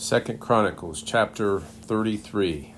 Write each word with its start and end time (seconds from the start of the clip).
Second 0.00 0.38
Chronicles 0.38 1.02
chapter 1.02 1.58
33. 1.58 2.72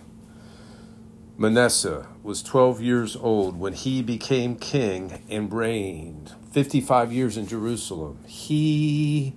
Manasseh 1.36 2.06
was 2.22 2.42
12 2.42 2.80
years 2.80 3.14
old 3.14 3.60
when 3.60 3.74
he 3.74 4.00
became 4.00 4.56
king 4.56 5.22
and 5.28 5.52
reigned 5.52 6.32
55 6.52 7.12
years 7.12 7.36
in 7.36 7.46
Jerusalem. 7.46 8.20
He 8.26 9.34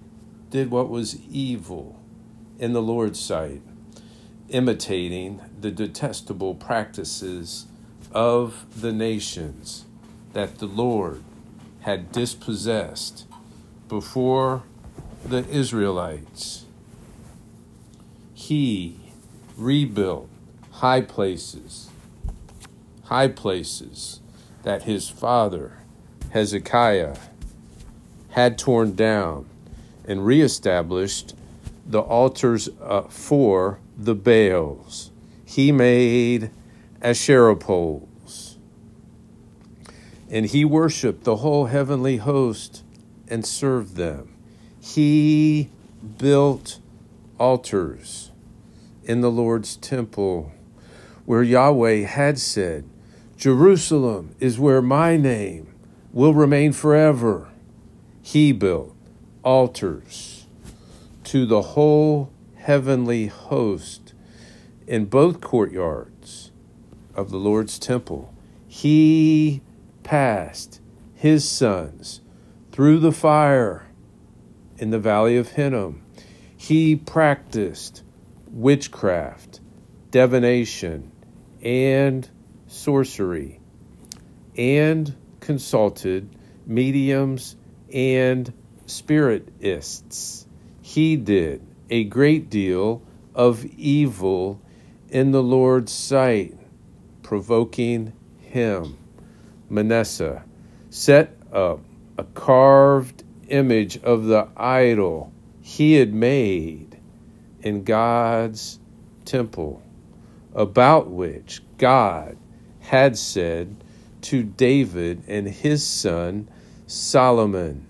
did 0.49 0.71
what 0.71 0.89
was 0.89 1.19
evil 1.29 1.99
in 2.57 2.71
the 2.71 2.81
Lord's 2.81 3.19
sight, 3.19 3.61
imitating 4.47 5.41
the 5.59 5.69
detestable 5.69 6.55
practices 6.55 7.67
of 8.13 8.79
the 8.79 8.93
nations 8.93 9.83
that 10.31 10.59
the 10.59 10.67
Lord 10.67 11.21
had 11.81 12.13
dispossessed 12.13 13.25
before 13.89 14.63
the 15.25 15.45
Israelites. 15.49 16.63
He 18.43 18.97
rebuilt 19.55 20.27
high 20.69 20.99
places, 20.99 21.89
high 23.03 23.29
places 23.29 24.19
that 24.63 24.83
his 24.83 25.07
father 25.07 25.77
Hezekiah 26.31 27.15
had 28.31 28.57
torn 28.57 28.95
down 28.95 29.45
and 30.05 30.25
reestablished 30.25 31.35
the 31.85 32.01
altars 32.01 32.67
uh, 32.81 33.03
for 33.03 33.79
the 33.97 34.13
Baals. 34.13 35.11
He 35.45 35.71
made 35.71 36.51
Asherah 37.01 37.55
poles. 37.55 38.57
And 40.29 40.47
he 40.47 40.65
worshiped 40.65 41.23
the 41.23 41.37
whole 41.37 41.67
heavenly 41.67 42.17
host 42.17 42.83
and 43.29 43.45
served 43.45 43.95
them. 43.95 44.35
He 44.81 45.69
built 46.17 46.79
altars 47.39 48.31
in 49.05 49.21
the 49.21 49.31
Lord's 49.31 49.75
temple 49.75 50.51
where 51.25 51.43
Yahweh 51.43 52.05
had 52.05 52.37
said, 52.39 52.85
Jerusalem 53.37 54.35
is 54.39 54.59
where 54.59 54.81
my 54.81 55.17
name 55.17 55.73
will 56.11 56.33
remain 56.33 56.71
forever. 56.73 57.49
He 58.21 58.51
built 58.51 58.95
altars 59.43 60.47
to 61.25 61.45
the 61.45 61.61
whole 61.61 62.31
heavenly 62.55 63.27
host 63.27 64.13
in 64.87 65.05
both 65.05 65.41
courtyards 65.41 66.51
of 67.15 67.31
the 67.31 67.37
Lord's 67.37 67.79
temple. 67.79 68.33
He 68.67 69.61
passed 70.03 70.79
his 71.13 71.49
sons 71.49 72.21
through 72.71 72.99
the 72.99 73.11
fire 73.11 73.87
in 74.77 74.89
the 74.89 74.99
valley 74.99 75.37
of 75.37 75.51
Hinnom. 75.51 76.03
He 76.55 76.95
practiced 76.95 78.02
witchcraft, 78.53 79.59
divination, 80.11 81.11
and 81.63 82.29
sorcery, 82.67 83.59
and 84.55 85.15
consulted 85.39 86.29
mediums 86.67 87.55
and 87.91 88.53
spiritists. 88.85 90.45
He 90.81 91.15
did 91.15 91.65
a 91.89 92.03
great 92.03 92.49
deal 92.49 93.01
of 93.33 93.65
evil 93.65 94.61
in 95.09 95.31
the 95.31 95.43
Lord's 95.43 95.91
sight, 95.91 96.55
provoking 97.23 98.13
him. 98.39 98.97
Manasseh 99.69 100.43
set 100.91 101.35
up 101.51 101.79
a 102.17 102.23
carved 102.23 103.23
image 103.47 103.97
of 104.03 104.25
the 104.25 104.47
idol 104.55 105.31
he 105.61 105.93
had 105.93 106.13
made 106.13 106.92
in 107.63 107.83
God's 107.83 108.79
temple, 109.25 109.81
about 110.53 111.09
which 111.09 111.61
God 111.77 112.37
had 112.81 113.17
said 113.17 113.83
to 114.21 114.43
David 114.43 115.23
and 115.27 115.47
his 115.47 115.85
son 115.85 116.49
Solomon, 116.85 117.87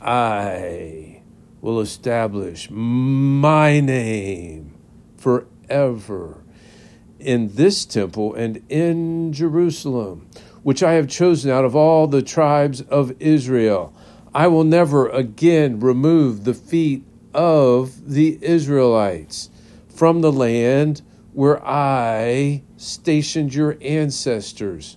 I 0.00 1.22
will 1.60 1.80
establish 1.80 2.70
my 2.70 3.80
name 3.80 4.74
forever 5.16 6.44
in 7.18 7.54
this 7.54 7.84
temple 7.84 8.34
and 8.34 8.62
in 8.68 9.32
Jerusalem, 9.32 10.28
which 10.62 10.82
I 10.82 10.92
have 10.92 11.08
chosen 11.08 11.50
out 11.50 11.64
of 11.64 11.74
all 11.74 12.06
the 12.06 12.22
tribes 12.22 12.80
of 12.82 13.20
Israel. 13.20 13.92
I 14.32 14.46
will 14.46 14.64
never 14.64 15.08
again 15.08 15.80
remove 15.80 16.44
the 16.44 16.54
feet 16.54 17.04
of 17.34 18.12
the 18.12 18.38
Israelites 18.42 19.50
from 19.88 20.20
the 20.20 20.32
land 20.32 21.02
where 21.32 21.64
I 21.66 22.62
stationed 22.76 23.54
your 23.54 23.76
ancestors, 23.80 24.96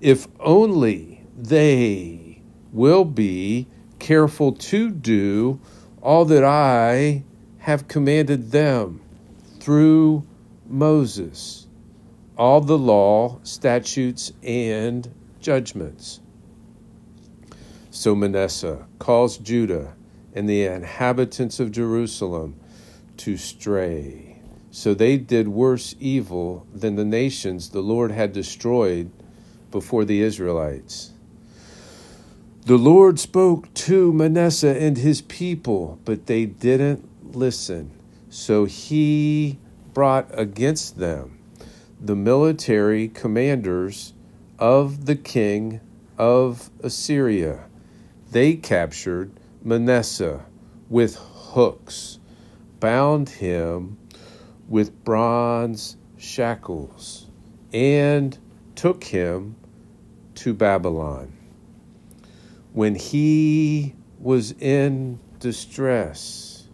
if 0.00 0.26
only 0.40 1.24
they 1.36 2.42
will 2.72 3.04
be 3.04 3.66
careful 3.98 4.52
to 4.52 4.90
do 4.90 5.60
all 6.02 6.24
that 6.26 6.44
I 6.44 7.24
have 7.58 7.88
commanded 7.88 8.50
them 8.50 9.00
through 9.60 10.24
Moses, 10.66 11.66
all 12.36 12.60
the 12.60 12.78
law, 12.78 13.38
statutes, 13.42 14.32
and 14.42 15.12
judgments. 15.40 16.20
So 17.90 18.14
Manasseh 18.14 18.86
calls 18.98 19.38
Judah 19.38 19.94
and 20.34 20.48
the 20.48 20.64
inhabitants 20.64 21.60
of 21.60 21.72
Jerusalem 21.72 22.58
to 23.18 23.36
stray. 23.36 24.40
So 24.70 24.94
they 24.94 25.16
did 25.16 25.48
worse 25.48 25.94
evil 25.98 26.66
than 26.74 26.96
the 26.96 27.04
nations 27.04 27.70
the 27.70 27.80
Lord 27.80 28.10
had 28.10 28.32
destroyed 28.32 29.10
before 29.70 30.04
the 30.04 30.22
Israelites. 30.22 31.12
The 32.64 32.76
Lord 32.76 33.18
spoke 33.18 33.72
to 33.74 34.12
Manasseh 34.12 34.78
and 34.78 34.98
his 34.98 35.22
people, 35.22 35.98
but 36.04 36.26
they 36.26 36.44
didn't 36.44 37.08
listen. 37.34 37.90
So 38.28 38.66
he 38.66 39.58
brought 39.94 40.28
against 40.32 40.98
them 40.98 41.38
the 42.00 42.14
military 42.14 43.08
commanders 43.08 44.12
of 44.58 45.06
the 45.06 45.16
king 45.16 45.80
of 46.16 46.70
Assyria. 46.82 47.64
They 48.30 48.54
captured 48.54 49.32
Manasseh 49.68 50.44
with 50.88 51.16
hooks, 51.16 52.18
bound 52.80 53.28
him 53.28 53.98
with 54.66 55.04
bronze 55.04 55.96
shackles, 56.16 57.26
and 57.72 58.38
took 58.74 59.04
him 59.04 59.56
to 60.36 60.54
Babylon. 60.54 61.32
When 62.72 62.94
he 62.94 63.94
was 64.18 64.52
in 64.52 65.20
distress, 65.38 66.68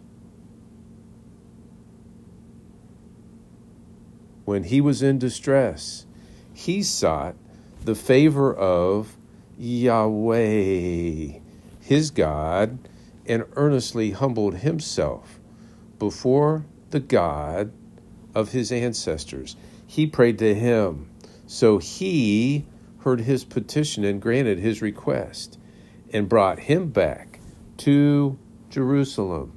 when 4.45 4.63
he 4.63 4.79
was 4.79 5.01
in 5.01 5.19
distress, 5.19 6.05
he 6.53 6.81
sought 6.81 7.35
the 7.83 7.95
favor 7.95 8.53
of 8.53 9.17
Yahweh, 9.57 11.39
his 11.85 12.09
God, 12.09 12.79
and 13.27 13.45
earnestly 13.55 14.09
humbled 14.09 14.55
himself 14.55 15.39
before 15.99 16.65
the 16.89 16.99
God 16.99 17.71
of 18.33 18.53
his 18.53 18.71
ancestors. 18.71 19.55
He 19.85 20.07
prayed 20.07 20.39
to 20.39 20.55
him, 20.55 21.11
so 21.45 21.77
he 21.77 22.65
heard 23.01 23.21
his 23.21 23.43
petition 23.43 24.03
and 24.03 24.19
granted 24.19 24.57
his 24.57 24.81
request 24.81 25.59
and 26.11 26.27
brought 26.27 26.57
him 26.61 26.89
back 26.89 27.39
to 27.77 28.39
Jerusalem, 28.71 29.53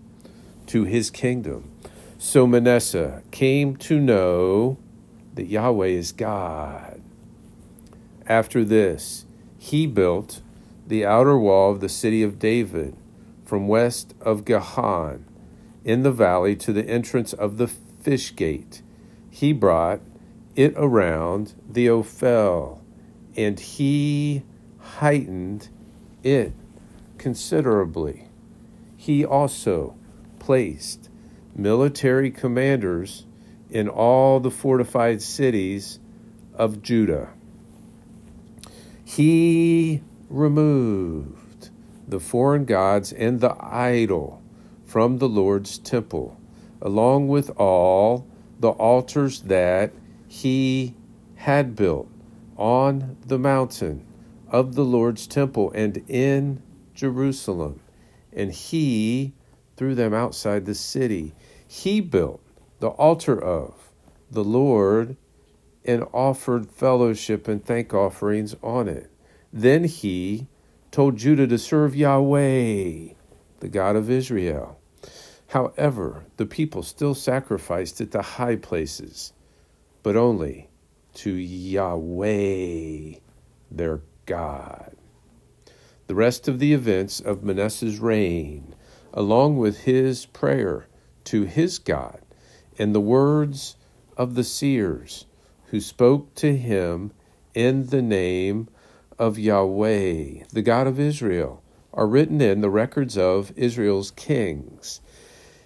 to 0.66 0.84
his 0.84 1.10
kingdom. 1.10 1.70
So 2.18 2.46
Manasseh 2.46 3.22
came 3.30 3.74
to 3.76 3.98
know 3.98 4.76
that 5.32 5.46
Yahweh 5.46 5.86
is 5.86 6.12
God. 6.12 7.00
After 8.26 8.64
this, 8.64 9.24
he 9.56 9.86
built 9.86 10.42
the 10.88 11.04
outer 11.04 11.38
wall 11.38 11.70
of 11.70 11.80
the 11.80 11.88
city 11.88 12.22
of 12.22 12.38
David 12.38 12.96
from 13.44 13.68
west 13.68 14.14
of 14.20 14.44
Gihon 14.44 15.24
in 15.84 16.02
the 16.02 16.12
valley 16.12 16.56
to 16.56 16.72
the 16.72 16.88
entrance 16.88 17.32
of 17.32 17.58
the 17.58 17.68
fish 17.68 18.34
gate. 18.34 18.82
He 19.30 19.52
brought 19.52 20.00
it 20.56 20.72
around 20.76 21.54
the 21.70 21.88
Ophel, 21.88 22.80
and 23.36 23.60
he 23.60 24.42
heightened 24.78 25.68
it 26.22 26.52
considerably. 27.18 28.28
He 28.96 29.24
also 29.24 29.94
placed 30.38 31.10
military 31.54 32.30
commanders 32.30 33.26
in 33.70 33.88
all 33.88 34.40
the 34.40 34.50
fortified 34.50 35.20
cities 35.20 35.98
of 36.54 36.82
Judah. 36.82 37.28
He 39.04 40.02
removed 40.28 41.70
the 42.06 42.20
foreign 42.20 42.64
gods 42.64 43.12
and 43.12 43.40
the 43.40 43.56
idol 43.60 44.42
from 44.84 45.18
the 45.18 45.28
Lord's 45.28 45.78
temple, 45.78 46.38
along 46.80 47.28
with 47.28 47.50
all 47.56 48.26
the 48.60 48.70
altars 48.70 49.42
that 49.42 49.92
he 50.26 50.94
had 51.36 51.76
built 51.76 52.08
on 52.56 53.16
the 53.26 53.38
mountain 53.38 54.04
of 54.48 54.74
the 54.74 54.84
Lord's 54.84 55.26
temple 55.26 55.70
and 55.72 56.02
in 56.08 56.62
Jerusalem. 56.94 57.80
And 58.32 58.52
he 58.52 59.34
threw 59.76 59.94
them 59.94 60.14
outside 60.14 60.64
the 60.64 60.74
city. 60.74 61.34
He 61.66 62.00
built 62.00 62.40
the 62.80 62.88
altar 62.88 63.40
of 63.40 63.74
the 64.30 64.44
Lord 64.44 65.16
and 65.84 66.04
offered 66.12 66.70
fellowship 66.70 67.48
and 67.48 67.64
thank 67.64 67.94
offerings 67.94 68.54
on 68.62 68.88
it. 68.88 69.10
Then 69.52 69.84
he 69.84 70.46
told 70.90 71.16
Judah 71.16 71.46
to 71.46 71.58
serve 71.58 71.96
Yahweh, 71.96 73.14
the 73.60 73.68
God 73.68 73.96
of 73.96 74.10
Israel. 74.10 74.78
However, 75.48 76.26
the 76.36 76.46
people 76.46 76.82
still 76.82 77.14
sacrificed 77.14 78.00
at 78.00 78.10
the 78.10 78.22
high 78.22 78.56
places, 78.56 79.32
but 80.02 80.16
only 80.16 80.68
to 81.14 81.32
Yahweh, 81.32 83.18
their 83.70 84.00
God. 84.26 84.94
The 86.06 86.14
rest 86.14 86.48
of 86.48 86.58
the 86.58 86.72
events 86.72 87.20
of 87.20 87.42
Manasseh's 87.42 87.98
reign, 87.98 88.74
along 89.12 89.58
with 89.58 89.80
his 89.80 90.26
prayer 90.26 90.86
to 91.24 91.42
his 91.42 91.78
God 91.78 92.20
and 92.78 92.94
the 92.94 93.00
words 93.00 93.76
of 94.16 94.34
the 94.34 94.44
seers 94.44 95.26
who 95.66 95.80
spoke 95.80 96.34
to 96.36 96.56
him 96.56 97.12
in 97.54 97.86
the 97.86 98.02
name 98.02 98.68
of 99.18 99.38
Yahweh, 99.38 100.44
the 100.52 100.62
God 100.62 100.86
of 100.86 101.00
Israel, 101.00 101.62
are 101.92 102.06
written 102.06 102.40
in 102.40 102.60
the 102.60 102.70
records 102.70 103.18
of 103.18 103.52
Israel's 103.56 104.10
kings. 104.12 105.00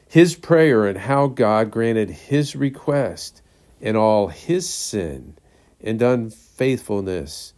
His 0.08 0.34
prayer 0.34 0.86
and 0.86 0.98
how 0.98 1.26
God 1.26 1.70
granted 1.70 2.10
his 2.10 2.56
request 2.56 3.42
in 3.80 3.96
all 3.96 4.28
his 4.28 4.68
sin 4.68 5.34
and 5.80 6.00
unfaithfulness 6.00 7.54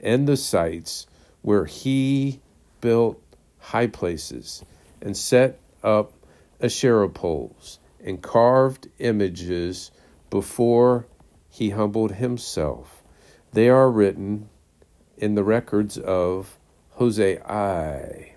and 0.00 0.26
the 0.26 0.36
sites 0.36 1.06
where 1.42 1.64
he 1.64 2.40
built 2.80 3.20
high 3.58 3.86
places 3.86 4.64
and 5.02 5.16
set 5.16 5.58
up 5.82 6.12
Asherah 6.60 7.08
poles 7.08 7.78
and 8.02 8.22
carved 8.22 8.88
images 8.98 9.90
before 10.30 11.06
he 11.48 11.70
humbled 11.70 12.12
himself. 12.12 13.02
They 13.52 13.68
are 13.68 13.90
written 13.90 14.48
in 15.16 15.34
the 15.34 15.44
records 15.44 15.98
of 15.98 16.58
Hozai. 16.98 18.32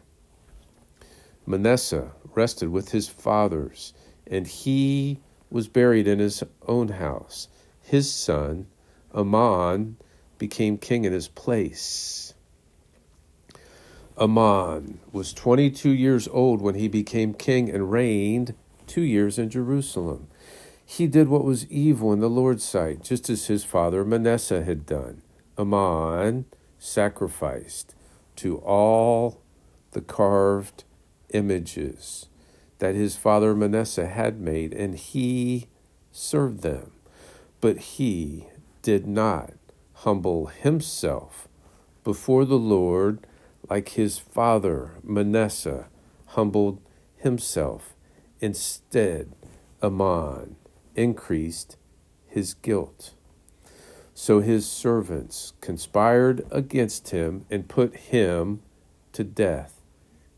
Manasseh 1.45 2.11
rested 2.35 2.69
with 2.69 2.91
his 2.91 3.07
fathers, 3.07 3.93
and 4.27 4.47
he 4.47 5.19
was 5.49 5.67
buried 5.67 6.07
in 6.07 6.19
his 6.19 6.43
own 6.67 6.89
house. 6.89 7.47
His 7.81 8.11
son, 8.13 8.67
Amon, 9.13 9.97
became 10.37 10.77
king 10.77 11.05
in 11.05 11.13
his 11.13 11.27
place. 11.27 12.33
Amon 14.17 14.99
was 15.11 15.33
22 15.33 15.89
years 15.89 16.27
old 16.27 16.61
when 16.61 16.75
he 16.75 16.87
became 16.87 17.33
king 17.33 17.69
and 17.69 17.91
reigned 17.91 18.53
two 18.85 19.01
years 19.01 19.39
in 19.39 19.49
Jerusalem. 19.49 20.27
He 20.85 21.07
did 21.07 21.29
what 21.29 21.45
was 21.45 21.69
evil 21.71 22.11
in 22.11 22.19
the 22.19 22.29
Lord's 22.29 22.63
sight, 22.63 23.03
just 23.03 23.29
as 23.29 23.47
his 23.47 23.63
father 23.63 24.03
Manasseh 24.03 24.63
had 24.63 24.85
done. 24.85 25.21
Amon 25.57 26.45
sacrificed 26.79 27.93
to 28.37 28.57
all 28.57 29.41
the 29.91 30.01
carved 30.01 30.83
images 31.33 32.27
that 32.79 32.95
his 32.95 33.15
father 33.15 33.53
Manasseh 33.53 34.07
had 34.07 34.39
made, 34.39 34.73
and 34.73 34.95
he 34.95 35.67
served 36.11 36.61
them. 36.61 36.91
But 37.61 37.77
he 37.77 38.47
did 38.81 39.05
not 39.05 39.53
humble 39.93 40.47
himself 40.47 41.49
before 42.03 42.45
the 42.45 42.57
Lord 42.57 43.27
like 43.69 43.89
his 43.89 44.17
father 44.17 44.91
Manasseh 45.03 45.89
humbled 46.27 46.81
himself. 47.17 47.95
Instead, 48.39 49.33
Amon 49.83 50.55
increased 50.95 51.75
his 52.25 52.53
guilt. 52.53 53.13
So 54.21 54.42
his 54.42 54.69
servants 54.69 55.54
conspired 55.62 56.45
against 56.51 57.12
him 57.12 57.45
and 57.50 57.69
put 57.69 57.95
him 57.95 58.60
to 59.13 59.24
death 59.24 59.80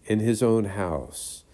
in 0.06 0.20
his 0.20 0.44
own 0.44 0.66
house. 0.66 1.46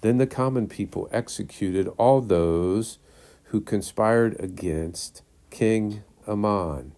Then 0.00 0.18
the 0.18 0.28
common 0.28 0.68
people 0.68 1.08
executed 1.10 1.88
all 1.98 2.20
those 2.20 3.00
who 3.46 3.60
conspired 3.60 4.38
against 4.38 5.22
King 5.50 6.04
Amon 6.28 6.92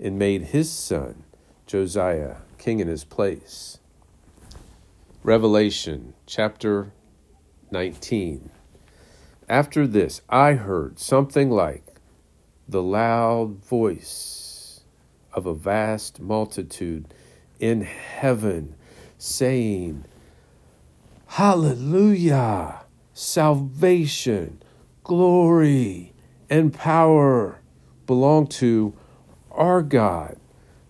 and 0.00 0.18
made 0.18 0.46
his 0.46 0.68
son 0.68 1.22
Josiah 1.68 2.38
king 2.58 2.80
in 2.80 2.88
his 2.88 3.04
place. 3.04 3.78
Revelation 5.22 6.12
chapter 6.26 6.92
19. 7.70 8.50
After 9.48 9.86
this, 9.86 10.22
I 10.28 10.54
heard 10.54 10.98
something 10.98 11.52
like 11.52 11.93
the 12.68 12.82
loud 12.82 13.64
voice 13.64 14.80
of 15.32 15.46
a 15.46 15.54
vast 15.54 16.20
multitude 16.20 17.12
in 17.60 17.82
heaven 17.82 18.74
saying, 19.18 20.04
Hallelujah! 21.26 22.82
Salvation, 23.12 24.62
glory, 25.02 26.12
and 26.50 26.72
power 26.72 27.60
belong 28.06 28.46
to 28.46 28.94
our 29.50 29.82
God 29.82 30.36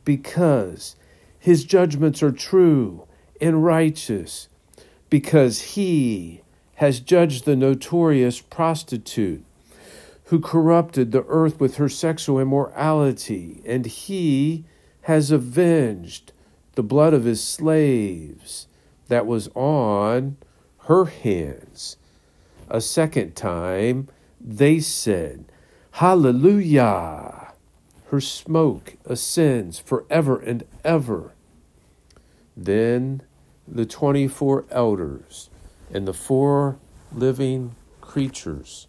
because 0.04 0.96
his 1.38 1.64
judgments 1.64 2.22
are 2.22 2.32
true 2.32 3.06
and 3.40 3.64
righteous, 3.64 4.48
because 5.10 5.60
he 5.60 6.42
has 6.76 7.00
judged 7.00 7.44
the 7.44 7.56
notorious 7.56 8.40
prostitute 8.40 9.44
who 10.24 10.40
corrupted 10.40 11.12
the 11.12 11.24
earth 11.28 11.60
with 11.60 11.76
her 11.76 11.88
sexual 11.88 12.40
immorality, 12.40 13.62
and 13.66 13.86
he 13.86 14.64
has 15.02 15.30
avenged 15.30 16.32
the 16.72 16.82
blood 16.82 17.12
of 17.12 17.24
his 17.24 17.42
slaves 17.42 18.66
that 19.08 19.26
was 19.26 19.48
on 19.54 20.36
her 20.86 21.04
hands. 21.04 21.96
A 22.68 22.80
second 22.80 23.36
time 23.36 24.08
they 24.40 24.80
said, 24.80 25.44
Hallelujah! 25.92 27.52
her 28.14 28.20
smoke 28.20 28.96
ascends 29.06 29.78
forever 29.78 30.38
and 30.38 30.64
ever. 30.84 31.32
Then 32.56 33.22
the 33.66 33.86
twenty 33.86 34.28
four 34.28 34.64
elders 34.70 35.50
and 35.92 36.06
the 36.06 36.12
four 36.12 36.78
living 37.12 37.74
creatures 38.00 38.86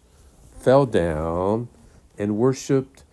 fell 0.66 0.84
down 0.84 1.68
and 2.18 2.36
worshiped 2.36 3.04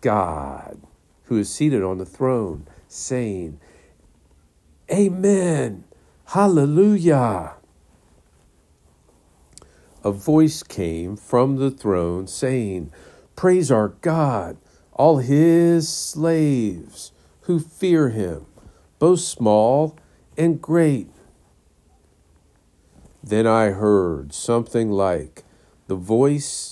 God, 0.00 0.80
who 1.24 1.36
is 1.36 1.52
seated 1.52 1.82
on 1.82 1.98
the 1.98 2.06
throne, 2.06 2.68
saying, 2.86 3.58
Amen, 4.88 5.82
Hallelujah. 6.26 7.54
A 10.04 10.12
voice 10.12 10.62
came 10.62 11.16
from 11.16 11.56
the 11.56 11.72
throne 11.72 12.28
saying, 12.28 12.92
Praise 13.34 13.72
our 13.72 13.88
God 13.88 14.56
all 14.92 15.18
his 15.18 15.88
slaves 15.88 17.10
who 17.42 17.58
fear 17.58 18.10
him, 18.10 18.46
both 19.00 19.18
small 19.18 19.98
and 20.38 20.62
great. 20.62 21.08
Then 23.24 23.48
I 23.48 23.70
heard 23.70 24.32
something 24.32 24.92
like 24.92 25.42
the 25.88 25.96
voice 25.96 26.71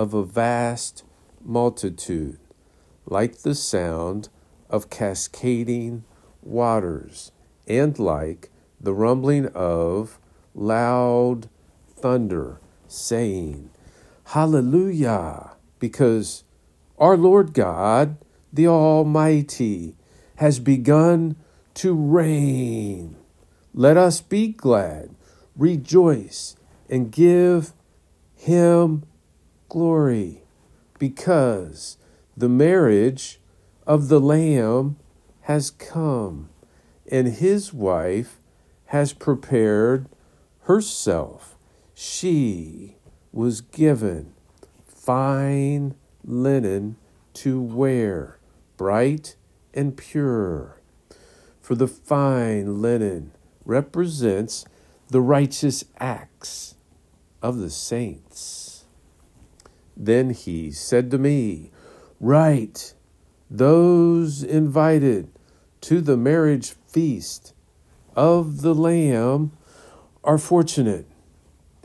of 0.00 0.14
a 0.14 0.24
vast 0.24 1.04
multitude, 1.44 2.38
like 3.04 3.40
the 3.40 3.54
sound 3.54 4.30
of 4.70 4.88
cascading 4.88 6.02
waters, 6.42 7.32
and 7.68 7.98
like 7.98 8.48
the 8.80 8.94
rumbling 8.94 9.46
of 9.48 10.18
loud 10.54 11.50
thunder, 11.86 12.58
saying, 12.88 13.68
Hallelujah, 14.24 15.50
because 15.78 16.44
our 16.98 17.18
Lord 17.18 17.52
God, 17.52 18.16
the 18.50 18.68
Almighty, 18.68 19.96
has 20.36 20.58
begun 20.58 21.36
to 21.74 21.92
reign. 21.92 23.16
Let 23.74 23.98
us 23.98 24.22
be 24.22 24.48
glad, 24.48 25.14
rejoice, 25.54 26.56
and 26.88 27.12
give 27.12 27.74
him 28.34 29.04
glory, 29.70 30.42
because 30.98 31.96
the 32.36 32.48
marriage 32.48 33.40
of 33.86 34.08
the 34.08 34.20
Lamb 34.20 34.96
has 35.42 35.70
come, 35.70 36.50
and 37.10 37.28
his 37.28 37.72
wife 37.72 38.38
has 38.86 39.14
prepared 39.14 40.06
herself. 40.64 41.56
She 41.94 42.96
was 43.32 43.62
given 43.62 44.34
fine 44.86 45.94
linen 46.24 46.96
to 47.34 47.60
wear, 47.60 48.38
bright 48.76 49.36
and 49.72 49.96
pure. 49.96 50.80
For 51.60 51.74
the 51.74 51.88
fine 51.88 52.82
linen 52.82 53.32
represents 53.64 54.64
the 55.08 55.20
righteous 55.20 55.84
acts 55.98 56.74
of 57.42 57.58
the 57.58 57.70
saints. 57.70 58.69
Then 60.02 60.30
he 60.30 60.70
said 60.70 61.10
to 61.10 61.18
me, 61.18 61.70
Write, 62.20 62.94
those 63.50 64.42
invited 64.42 65.28
to 65.82 66.00
the 66.00 66.16
marriage 66.16 66.70
feast 66.88 67.52
of 68.16 68.62
the 68.62 68.74
Lamb 68.74 69.52
are 70.24 70.38
fortunate. 70.38 71.06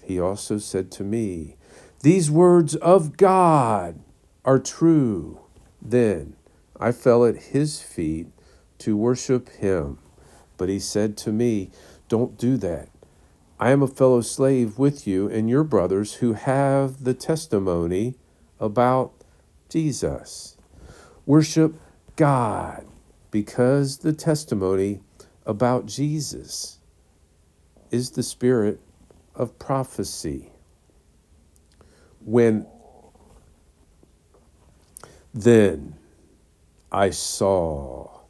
He 0.02 0.18
also 0.18 0.60
said 0.60 0.92
to 0.92 1.04
me, 1.04 1.58
These 2.04 2.32
words 2.32 2.76
of 2.76 3.18
God 3.18 4.00
are 4.46 4.60
true. 4.60 5.42
Then 5.82 6.38
I 6.80 6.94
fell 6.94 7.26
at 7.26 7.36
his 7.36 7.82
feet 7.82 8.28
to 8.78 8.96
worship 8.96 9.50
him. 9.50 10.00
But 10.56 10.70
he 10.70 10.80
said 10.80 11.18
to 11.18 11.34
me, 11.34 11.70
Don't 12.08 12.38
do 12.38 12.56
that. 12.58 12.88
I 13.58 13.72
am 13.72 13.82
a 13.82 13.88
fellow 13.88 14.20
slave 14.20 14.78
with 14.78 15.08
you 15.08 15.30
and 15.30 15.50
your 15.50 15.64
brothers 15.64 16.16
who 16.16 16.34
have 16.34 17.06
the 17.06 17.14
testimony 17.14 18.16
about 18.60 19.14
Jesus. 19.70 20.58
Worship 21.26 21.76
God 22.18 22.86
because 23.32 24.00
the 24.00 24.12
testimony 24.12 25.00
about 25.46 25.86
Jesus 25.86 26.80
is 27.92 28.12
the 28.12 28.24
spirit 28.24 28.82
of 29.34 29.58
prophecy. 29.58 30.52
When 32.20 32.66
then 35.34 35.96
I 36.92 37.10
saw, 37.10 38.22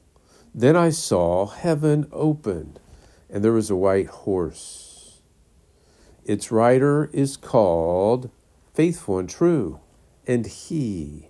then 0.54 0.76
I 0.76 0.90
saw 0.90 1.48
heaven 1.48 2.08
opened, 2.12 2.80
and 3.30 3.44
there 3.44 3.52
was 3.54 3.70
a 3.70 3.76
white 3.76 4.08
horse. 4.08 4.85
Its 6.26 6.52
rider 6.52 7.08
is 7.14 7.38
called 7.38 8.32
Faithful 8.74 9.20
and 9.20 9.30
True, 9.30 9.80
and 10.26 10.48
he 10.48 11.30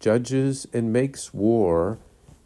judges 0.00 0.66
and 0.72 0.92
makes 0.92 1.32
war 1.32 2.00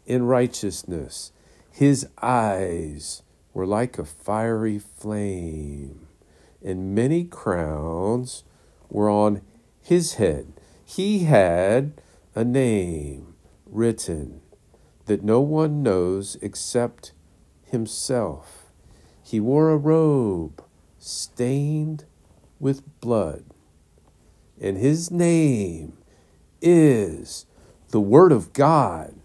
in 0.05 0.23
righteousness. 0.23 1.31
His 1.71 2.07
eyes 2.21 3.23
were 3.51 3.65
like 3.65 3.97
a 3.97 4.05
fiery 4.05 4.77
flame, 4.77 6.07
and 6.63 6.93
many 6.93 7.23
crowns 7.23 8.43
were 8.91 9.09
on 9.09 9.41
his 9.81 10.13
head. 10.15 10.53
He 10.85 11.23
had 11.23 11.99
a 12.35 12.45
name 12.45 13.33
written 13.65 14.41
that 15.07 15.23
no 15.23 15.41
one 15.41 15.81
knows 15.81 16.37
except 16.43 17.13
himself. 17.65 18.71
He 19.23 19.39
wore 19.39 19.71
a 19.71 19.77
robe 19.77 20.63
stained 21.07 22.05
with 22.59 22.99
blood, 22.99 23.45
and 24.59 24.77
his 24.77 25.09
name 25.11 25.97
is 26.61 27.45
the 27.89 28.01
Word 28.01 28.31
of 28.31 28.53
God. 28.53 29.15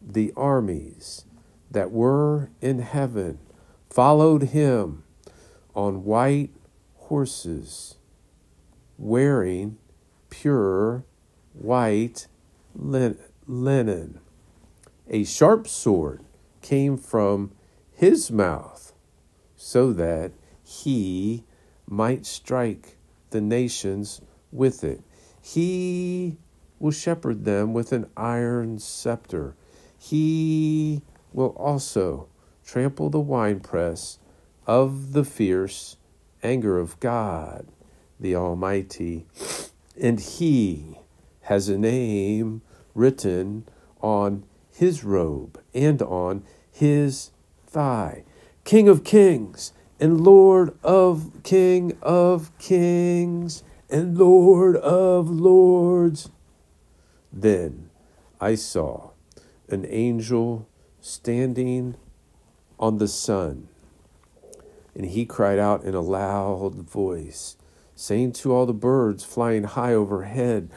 The 0.00 0.32
armies 0.36 1.24
that 1.70 1.90
were 1.90 2.50
in 2.60 2.78
heaven 2.78 3.38
followed 3.90 4.44
him 4.44 5.02
on 5.74 6.04
white 6.04 6.50
horses, 6.94 7.96
wearing 8.96 9.78
pure 10.30 11.04
white 11.52 12.28
linen. 12.74 14.20
A 15.08 15.24
sharp 15.24 15.66
sword 15.66 16.22
came 16.62 16.96
from 16.96 17.52
his 17.92 18.30
mouth 18.30 18.92
so 19.56 19.92
that 19.92 20.32
he 20.66 21.44
might 21.86 22.26
strike 22.26 22.96
the 23.30 23.40
nations 23.40 24.20
with 24.50 24.82
it. 24.82 25.00
He 25.40 26.38
will 26.80 26.90
shepherd 26.90 27.44
them 27.44 27.72
with 27.72 27.92
an 27.92 28.10
iron 28.16 28.80
scepter. 28.80 29.54
He 29.96 31.02
will 31.32 31.50
also 31.50 32.28
trample 32.64 33.10
the 33.10 33.20
winepress 33.20 34.18
of 34.66 35.12
the 35.12 35.24
fierce 35.24 35.96
anger 36.42 36.78
of 36.78 36.98
God 36.98 37.66
the 38.18 38.34
Almighty. 38.34 39.26
And 40.00 40.18
he 40.18 40.98
has 41.42 41.68
a 41.68 41.78
name 41.78 42.62
written 42.94 43.68
on 44.00 44.44
his 44.72 45.04
robe 45.04 45.60
and 45.72 46.02
on 46.02 46.42
his 46.72 47.30
thigh 47.66 48.24
King 48.64 48.88
of 48.88 49.04
Kings 49.04 49.72
and 49.98 50.20
Lord 50.20 50.76
of 50.82 51.30
King 51.42 51.96
of 52.02 52.56
Kings 52.58 53.62
and 53.88 54.18
Lord 54.18 54.76
of 54.76 55.30
Lords. 55.30 56.30
Then 57.32 57.90
I 58.40 58.54
saw 58.54 59.10
an 59.68 59.86
angel 59.88 60.68
standing 61.00 61.96
on 62.78 62.98
the 62.98 63.08
sun, 63.08 63.68
and 64.94 65.06
he 65.06 65.24
cried 65.24 65.58
out 65.58 65.84
in 65.84 65.94
a 65.94 66.00
loud 66.00 66.74
voice, 66.88 67.56
saying 67.94 68.32
to 68.32 68.52
all 68.52 68.66
the 68.66 68.74
birds 68.74 69.24
flying 69.24 69.64
high 69.64 69.94
overhead, 69.94 70.70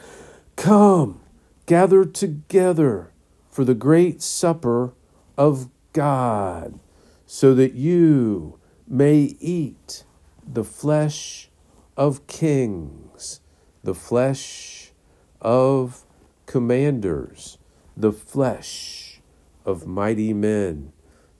Come, 0.56 1.20
gather 1.66 2.04
together 2.04 3.12
for 3.50 3.64
the 3.64 3.74
great 3.74 4.22
supper 4.22 4.92
of 5.36 5.68
God, 5.92 6.78
so 7.26 7.54
that 7.54 7.74
you 7.74 8.59
may 8.90 9.36
eat 9.38 10.04
the 10.44 10.64
flesh 10.64 11.48
of 11.96 12.26
kings, 12.26 13.40
the 13.84 13.94
flesh 13.94 14.92
of 15.40 16.04
commanders, 16.46 17.56
the 17.96 18.12
flesh 18.12 19.20
of 19.64 19.86
mighty 19.86 20.34
men, 20.34 20.92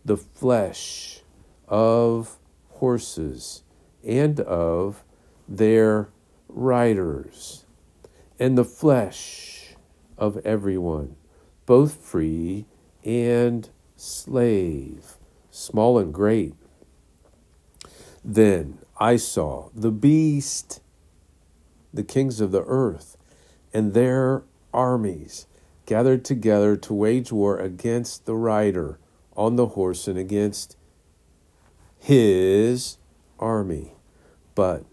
the 0.04 0.16
flesh 0.16 1.22
of 1.68 2.38
horses, 2.68 3.64
and 4.04 4.40
of 4.40 5.04
their 5.48 6.08
riders 6.48 7.64
and 8.40 8.56
the 8.56 8.64
flesh 8.64 9.74
of 10.16 10.38
everyone, 10.46 11.14
both 11.66 11.94
free 11.94 12.64
and 13.04 13.68
slave, 13.96 15.18
small 15.50 15.98
and 15.98 16.12
great. 16.14 16.54
Then 18.24 18.78
I 18.98 19.16
saw 19.16 19.70
the 19.74 19.90
beast, 19.90 20.80
the 21.92 22.02
kings 22.02 22.40
of 22.40 22.52
the 22.52 22.64
earth, 22.64 23.16
and 23.72 23.94
their 23.94 24.42
armies 24.72 25.46
gathered 25.86 26.24
together 26.24 26.76
to 26.76 26.94
wage 26.94 27.32
war 27.32 27.58
against 27.58 28.26
the 28.26 28.36
rider 28.36 28.98
on 29.36 29.56
the 29.56 29.68
horse 29.68 30.06
and 30.06 30.18
against 30.18 30.76
his 31.98 32.98
army. 33.38 33.94
But 34.54 34.84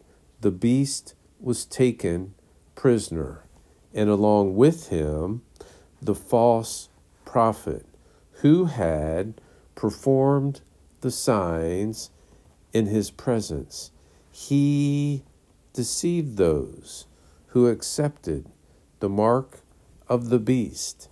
the 0.41 0.51
beast 0.51 1.13
was 1.39 1.65
taken 1.65 2.33
prisoner, 2.75 3.43
and 3.93 4.09
along 4.09 4.55
with 4.55 4.89
him 4.89 5.41
the 6.01 6.15
false 6.15 6.89
prophet 7.25 7.85
who 8.41 8.65
had 8.65 9.33
performed 9.75 10.61
the 11.01 11.11
signs 11.11 12.09
in 12.77 12.85
his 12.85 13.09
presence. 13.09 13.91
He 14.31 15.23
deceived 15.73 16.37
those 16.37 17.07
who 17.47 17.65
accepted 17.65 18.45
the 18.99 19.09
mark 19.09 19.61
of 20.07 20.29
the 20.29 20.37
beast 20.37 21.09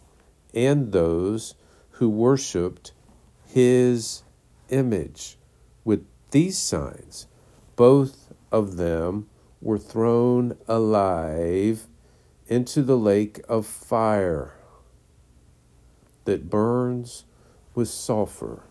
and 0.53 0.91
those 0.91 1.55
who 1.97 2.07
worshiped 2.07 2.91
his 3.47 4.21
image. 4.69 5.37
With 5.83 6.05
these 6.29 6.57
signs, 6.57 7.25
both 7.75 8.31
of 8.51 8.77
them 8.77 9.27
were 9.59 9.79
thrown 9.79 10.55
alive 10.67 11.87
into 12.47 12.83
the 12.83 12.97
lake 12.97 13.41
of 13.49 13.65
fire 13.65 14.53
that 16.25 16.47
burns 16.47 17.25
with 17.73 17.87
sulfur. 17.87 18.63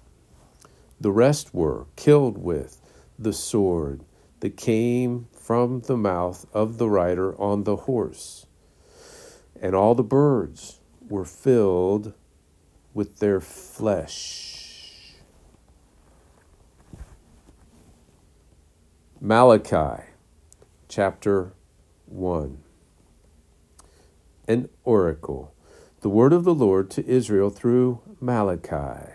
The 1.01 1.11
rest 1.11 1.53
were 1.53 1.87
killed 1.97 2.39
with 2.39 2.84
the 3.19 3.33
sword 3.33 4.05
that 4.41 4.57
came 4.57 5.29
from 5.33 5.81
the 5.81 5.97
mouth 5.97 6.47
of 6.53 6.79
the 6.79 6.89
rider 6.89 7.39
on 7.41 7.65
the 7.65 7.77
horse. 7.77 8.47
And 9.61 9.75
all 9.75 9.95
the 9.95 10.03
birds 10.03 10.81
were 11.09 11.25
filled 11.25 12.13
with 12.93 13.19
their 13.19 13.41
flesh. 13.41 15.15
Malachi 19.21 20.05
chapter 20.89 21.55
1. 22.07 22.59
An 24.47 24.69
oracle, 24.85 25.55
the 26.03 26.09
word 26.11 26.33
of 26.33 26.45
the 26.45 26.55
Lord 26.55 26.91
to 26.91 27.07
Israel 27.07 27.49
through 27.49 28.01
Malachi. 28.21 29.13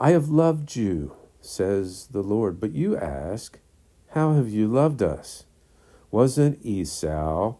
I 0.00 0.10
have 0.10 0.28
loved 0.28 0.76
you, 0.76 1.16
says 1.44 2.08
the 2.12 2.22
Lord, 2.22 2.60
but 2.60 2.72
you 2.72 2.96
ask, 2.96 3.58
How 4.10 4.32
have 4.34 4.48
you 4.48 4.68
loved 4.68 5.02
us? 5.02 5.44
Wasn't 6.10 6.64
Esau 6.64 7.56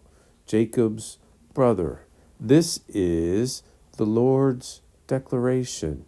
Jacob's 0.46 1.18
brother? 1.54 2.06
This 2.38 2.80
is 2.88 3.62
the 3.96 4.06
Lord's 4.06 4.82
declaration. 5.06 6.04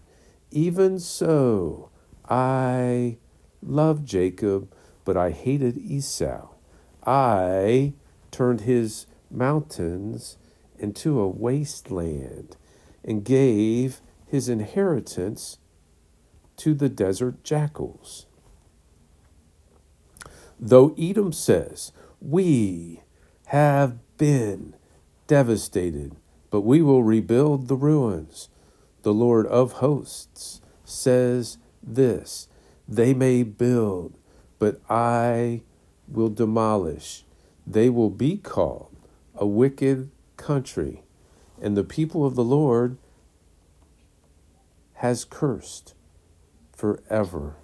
Even 0.50 0.98
so, 0.98 1.90
I 2.28 3.18
loved 3.62 4.06
Jacob, 4.06 4.72
but 5.04 5.16
I 5.16 5.30
hated 5.30 5.76
Esau. 5.76 6.48
I 7.06 7.94
turned 8.30 8.62
his 8.62 9.06
mountains 9.30 10.38
into 10.78 11.20
a 11.20 11.28
wasteland 11.28 12.56
and 13.04 13.24
gave 13.24 14.00
his 14.26 14.48
inheritance 14.48 15.58
to 16.56 16.74
the 16.74 16.88
desert 16.88 17.42
jackals. 17.44 18.26
Though 20.58 20.94
Edom 20.98 21.32
says, 21.32 21.92
We 22.20 23.02
have 23.46 23.98
been 24.16 24.74
devastated, 25.26 26.16
but 26.50 26.62
we 26.62 26.80
will 26.80 27.02
rebuild 27.02 27.68
the 27.68 27.76
ruins. 27.76 28.48
The 29.02 29.14
Lord 29.14 29.46
of 29.46 29.72
hosts 29.72 30.60
says 30.84 31.58
this 31.82 32.48
They 32.88 33.12
may 33.14 33.42
build, 33.42 34.16
but 34.58 34.80
I 34.88 35.62
will 36.08 36.30
demolish. 36.30 37.24
They 37.66 37.90
will 37.90 38.10
be 38.10 38.36
called 38.36 38.94
a 39.34 39.46
wicked 39.46 40.10
country, 40.36 41.02
and 41.60 41.76
the 41.76 41.84
people 41.84 42.24
of 42.24 42.34
the 42.34 42.44
Lord 42.44 42.98
has 44.94 45.24
cursed 45.24 45.93
forever. 46.84 47.56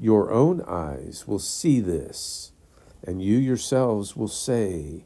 Your 0.00 0.32
own 0.32 0.60
eyes 0.62 1.22
will 1.24 1.38
see 1.38 1.78
this, 1.78 2.50
and 3.04 3.22
you 3.22 3.36
yourselves 3.36 4.16
will 4.16 4.26
say, 4.26 5.04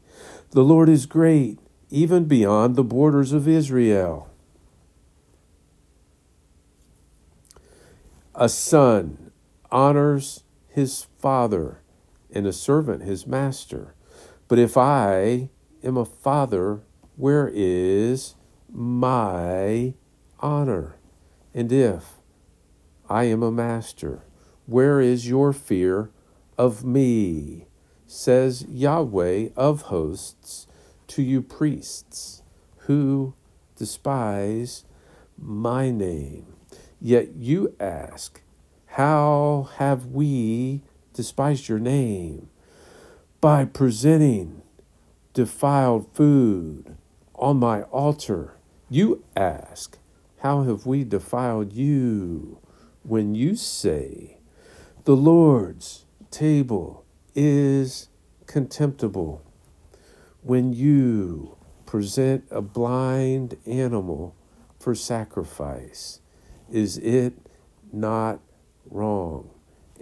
The 0.49 0.63
Lord 0.63 0.89
is 0.89 1.05
great, 1.05 1.59
even 1.91 2.25
beyond 2.25 2.75
the 2.75 2.83
borders 2.83 3.33
of 3.33 3.47
Israel. 3.47 4.31
A 8.33 8.49
son 8.49 9.31
honors 9.71 10.43
his 10.67 11.05
father, 11.19 11.83
and 12.33 12.47
a 12.47 12.53
servant 12.53 13.03
his 13.03 13.27
master. 13.27 13.93
But 14.47 14.57
if 14.57 14.75
I 14.75 15.49
am 15.83 15.97
a 15.97 16.05
father, 16.05 16.81
where 17.15 17.51
is 17.53 18.33
my 18.71 19.93
honor? 20.39 20.95
And 21.53 21.71
if 21.71 22.14
I 23.09 23.25
am 23.25 23.43
a 23.43 23.51
master. 23.51 24.23
Where 24.65 24.99
is 24.99 25.27
your 25.27 25.53
fear 25.53 26.09
of 26.57 26.83
me? 26.83 27.67
Says 28.07 28.65
Yahweh 28.67 29.49
of 29.55 29.83
hosts 29.83 30.65
to 31.07 31.21
you 31.21 31.41
priests 31.41 32.41
who 32.79 33.35
despise 33.75 34.85
my 35.37 35.91
name. 35.91 36.47
Yet 36.99 37.35
you 37.35 37.75
ask, 37.79 38.41
How 38.85 39.69
have 39.77 40.07
we 40.07 40.81
despised 41.13 41.69
your 41.69 41.79
name? 41.79 42.49
By 43.39 43.65
presenting 43.65 44.63
defiled 45.33 46.07
food 46.13 46.97
on 47.35 47.57
my 47.57 47.83
altar. 47.83 48.55
You 48.89 49.23
ask, 49.35 49.99
How 50.39 50.63
have 50.63 50.87
we 50.87 51.03
defiled 51.03 51.73
you? 51.73 52.59
When 53.05 53.35
you 53.35 53.55
say, 53.55 54.37
The 55.03 55.15
Lord's 55.15 56.05
table 56.31 57.05
is 57.35 58.09
contemptible, 58.47 59.43
when 60.41 60.73
you 60.73 61.57
present 61.85 62.45
a 62.49 62.61
blind 62.61 63.57
animal 63.65 64.35
for 64.79 64.95
sacrifice, 64.95 66.19
is 66.71 66.97
it 66.97 67.33
not 67.93 68.39
wrong? 68.89 69.49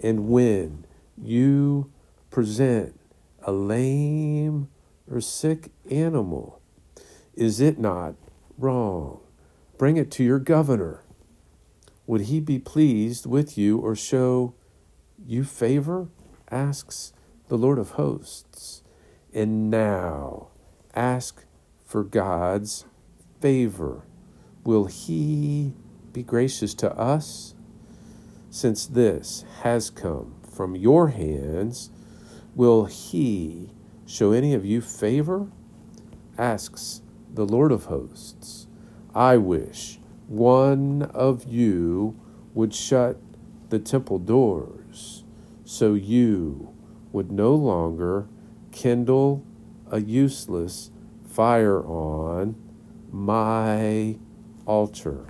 And 0.02 0.28
when 0.28 0.86
you 1.16 1.90
present 2.30 2.98
a 3.42 3.52
lame 3.52 4.68
or 5.10 5.20
sick 5.20 5.70
animal, 5.90 6.60
is 7.34 7.60
it 7.60 7.78
not 7.78 8.14
wrong? 8.56 9.20
Bring 9.76 9.96
it 9.96 10.10
to 10.12 10.24
your 10.24 10.38
governor 10.38 11.03
would 12.06 12.22
he 12.22 12.40
be 12.40 12.58
pleased 12.58 13.26
with 13.26 13.56
you 13.56 13.78
or 13.78 13.94
show 13.94 14.54
you 15.24 15.44
favor? 15.44 16.08
asks 16.50 17.12
the 17.48 17.56
Lord 17.58 17.78
of 17.78 17.92
hosts. 17.92 18.82
And 19.32 19.70
now 19.70 20.48
ask 20.94 21.44
for 21.84 22.04
God's 22.04 22.84
favor. 23.40 24.04
Will 24.64 24.84
he 24.86 25.72
be 26.12 26.22
gracious 26.22 26.74
to 26.74 26.92
us? 26.96 27.54
Since 28.50 28.86
this 28.86 29.44
has 29.62 29.90
come 29.90 30.36
from 30.54 30.76
your 30.76 31.08
hands, 31.08 31.90
will 32.54 32.84
he 32.84 33.70
show 34.06 34.32
any 34.32 34.54
of 34.54 34.64
you 34.64 34.80
favor? 34.80 35.48
asks 36.38 37.02
the 37.32 37.44
Lord 37.44 37.72
of 37.72 37.86
hosts. 37.86 38.66
I 39.14 39.36
wish 39.36 39.98
one 40.28 41.02
of 41.14 41.44
you 41.44 42.18
would 42.54 42.74
shut 42.74 43.18
the 43.70 43.78
temple 43.78 44.18
doors, 44.18 45.24
so 45.64 45.94
you 45.94 46.72
would 47.12 47.30
no 47.30 47.54
longer 47.54 48.26
kindle 48.72 49.44
a 49.90 50.00
useless 50.00 50.90
fire 51.26 51.84
on 51.84 52.56
my 53.10 54.16
altar. 54.66 55.26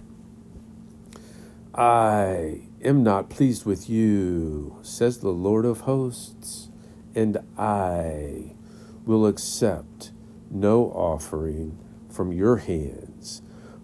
I 1.75 2.69
am 2.83 3.03
not 3.03 3.31
pleased 3.31 3.67
with 3.67 3.91
you, 3.91 4.79
says 4.83 5.19
the 5.19 5.31
Lord 5.31 5.65
of 5.65 5.81
hosts, 5.81 6.71
and 7.15 7.39
I 7.59 8.55
will 9.05 9.27
accept 9.27 10.13
no 10.51 10.85
offering 10.93 11.79
from 12.09 12.33
your 12.33 12.59
hands, 12.59 13.43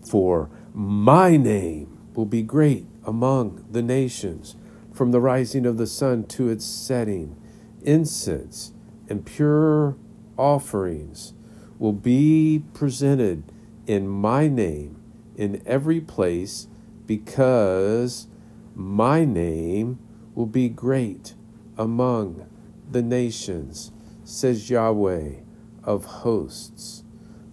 for 0.09 0.51
my 0.73 1.37
name 1.37 1.99
will 2.15 2.27
be 2.27 2.43
great 2.43 2.87
among 3.05 3.65
the 3.71 3.83
nations, 3.83 4.57
from 4.93 5.11
the 5.11 5.21
rising 5.21 5.67
of 5.67 5.79
the 5.79 5.87
sun 5.87 6.25
to 6.25 6.49
its 6.49 6.65
setting. 6.65 7.37
Incense 7.83 8.73
and 9.09 9.25
pure 9.25 9.97
offerings 10.37 11.33
will 11.79 11.93
be 11.93 12.63
presented 12.75 13.43
in 13.87 14.07
my 14.07 14.49
name 14.49 15.01
in 15.37 15.63
every 15.65 16.01
place, 16.01 16.67
because 17.07 18.27
my 18.75 19.25
name 19.25 19.99
will 20.35 20.47
be 20.47 20.69
great 20.69 21.35
among 21.79 22.47
the 22.91 23.03
nations, 23.03 23.91
says 24.23 24.69
Yahweh 24.69 25.37
of 25.83 26.05
hosts. 26.05 27.03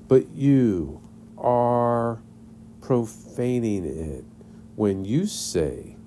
But 0.07 0.29
you 0.31 1.01
are 1.37 2.21
profaning 2.87 3.83
it 3.83 4.23
when 4.77 5.03
you 5.03 5.25
say 5.25 5.97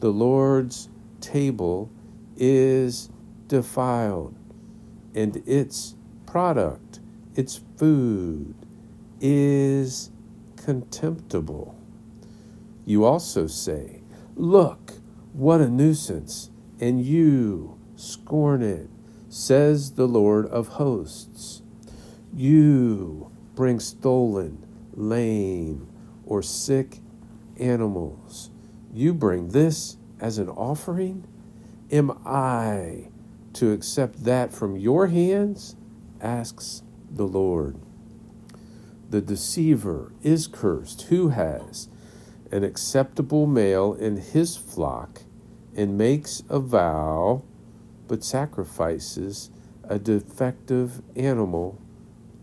the 0.00 0.10
Lord's 0.10 0.90
table 1.18 1.90
is 2.36 3.08
defiled 3.48 4.34
and 5.14 5.42
its 5.48 5.96
product, 6.26 7.00
its 7.34 7.62
food, 7.78 8.54
is 9.18 10.10
contemptible. 10.56 11.74
You 12.84 13.06
also 13.06 13.46
say, 13.46 14.02
Look, 14.34 14.92
what 15.32 15.62
a 15.62 15.70
nuisance, 15.70 16.50
and 16.78 17.02
you 17.02 17.78
scorn 17.94 18.60
it, 18.60 18.90
says 19.30 19.92
the 19.92 20.06
Lord 20.06 20.44
of 20.48 20.68
hosts. 20.68 21.62
You 22.34 23.32
bring 23.54 23.80
stolen, 23.80 24.66
lame, 24.92 25.88
or 26.26 26.42
sick 26.42 26.98
animals. 27.58 28.50
You 28.92 29.14
bring 29.14 29.48
this 29.48 29.96
as 30.20 30.38
an 30.38 30.48
offering? 30.48 31.26
Am 31.90 32.10
I 32.26 33.08
to 33.54 33.72
accept 33.72 34.24
that 34.24 34.52
from 34.52 34.76
your 34.76 35.06
hands? 35.06 35.76
asks 36.20 36.82
the 37.10 37.26
Lord. 37.26 37.76
The 39.08 39.20
deceiver 39.20 40.12
is 40.22 40.46
cursed 40.46 41.02
who 41.02 41.28
has 41.28 41.88
an 42.50 42.64
acceptable 42.64 43.46
male 43.46 43.94
in 43.94 44.16
his 44.16 44.56
flock 44.56 45.22
and 45.76 45.96
makes 45.96 46.42
a 46.48 46.58
vow 46.58 47.42
but 48.08 48.24
sacrifices 48.24 49.50
a 49.84 49.98
defective 49.98 51.02
animal 51.14 51.80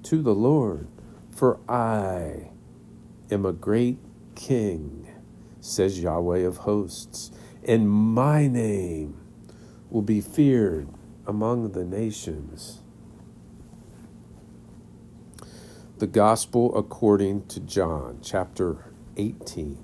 to 0.04 0.22
the 0.22 0.36
Lord, 0.36 0.88
for 1.32 1.60
I 1.67 2.53
am 3.32 3.46
a 3.46 3.54
great 3.54 3.98
king, 4.36 5.08
says 5.62 6.02
Yahweh 6.02 6.40
of 6.40 6.58
hosts, 6.58 7.32
and 7.64 7.90
my 7.90 8.48
name 8.48 9.18
will 9.90 10.02
be 10.02 10.22
feared 10.22 10.88
among 11.26 11.72
the 11.72 11.86
nations. 11.86 12.82
The 16.00 16.08
Gospel 16.08 16.76
according 16.78 17.46
to 17.48 17.60
John, 17.60 18.20
chapter 18.22 18.94
18. 19.16 19.78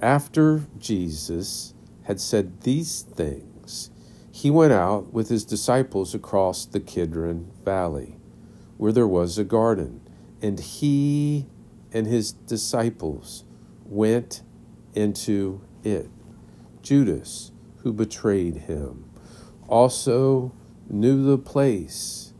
After 0.00 0.66
Jesus 0.78 1.74
had 2.04 2.20
said 2.20 2.62
these 2.62 3.02
things, 3.02 3.90
he 4.32 4.50
went 4.50 4.72
out 4.72 5.12
with 5.12 5.28
his 5.28 5.44
disciples 5.44 6.14
across 6.14 6.66
the 6.66 6.80
Kidron 6.80 7.50
Valley, 7.64 8.16
where 8.76 8.92
there 8.92 9.06
was 9.06 9.38
a 9.38 9.44
garden, 9.44 10.00
and 10.42 10.58
he 10.60 11.46
and 11.96 12.06
his 12.06 12.32
disciples 12.32 13.42
went 13.86 14.42
into 14.92 15.62
it. 15.82 16.10
Judas, 16.82 17.52
who 17.78 17.90
betrayed 17.90 18.54
him, 18.54 19.08
also 19.66 20.52
knew 20.90 21.24
the 21.24 21.38
place 21.38 22.34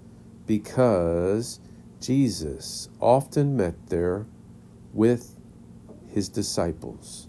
because 0.46 1.58
Jesus 2.02 2.90
often 3.00 3.56
met 3.56 3.86
there 3.86 4.26
with 4.92 5.40
his 6.06 6.28
disciples. 6.28 7.28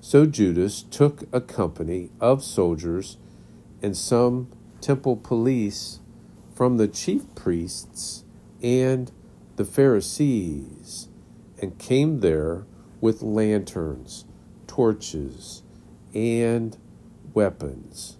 So 0.00 0.26
Judas 0.26 0.80
took 0.80 1.24
a 1.32 1.40
company 1.40 2.10
of 2.20 2.44
soldiers 2.44 3.18
and 3.82 3.96
some 3.96 4.46
temple 4.80 5.16
police 5.16 5.98
from 6.54 6.76
the 6.76 6.86
chief 6.86 7.22
priests 7.34 8.22
and 8.62 9.10
the 9.56 9.64
Pharisees 9.64 11.08
and 11.60 11.78
came 11.78 12.20
there 12.20 12.66
with 13.00 13.22
lanterns, 13.22 14.24
torches, 14.66 15.62
and 16.14 16.76
weapons. 17.32 18.16